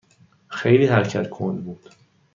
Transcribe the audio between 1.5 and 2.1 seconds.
بود.